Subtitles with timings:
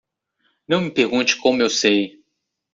[0.67, 2.23] Não me pergunte como eu sei.